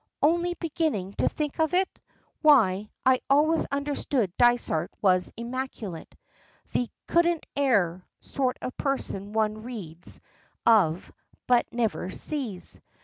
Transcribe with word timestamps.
"Only, 0.23 0.55
beginning 0.55 1.13
to 1.19 1.29
think 1.29 1.53
it? 1.59 1.99
Why, 2.41 2.89
I 3.05 3.19
always 3.29 3.67
understood 3.71 4.33
Dysart 4.35 4.89
was 4.99 5.31
immaculate 5.37 6.15
the 6.71 6.89
'couldn't 7.07 7.45
err' 7.55 8.07
sort 8.19 8.57
of 8.63 8.75
person 8.77 9.31
one 9.31 9.61
reads 9.61 10.19
of 10.65 11.11
but 11.45 11.67
never 11.71 12.09
sees. 12.09 12.81